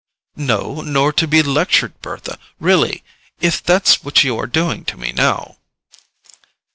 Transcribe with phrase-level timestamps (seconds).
[0.35, 3.03] "No—nor to be lectured, Bertha, really;
[3.39, 5.57] if that's what you are doing to me now."